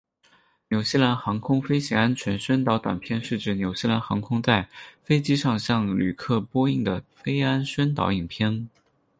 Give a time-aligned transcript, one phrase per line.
[0.69, 4.67] 纽西兰航空飞行安全宣导短片是指纽西兰航空在
[5.03, 8.67] 飞机上向旅客播映的飞安宣导影片。